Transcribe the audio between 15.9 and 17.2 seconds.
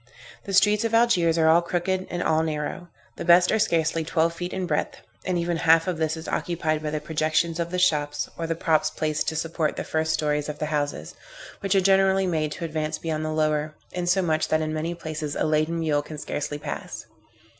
can scarcely pass.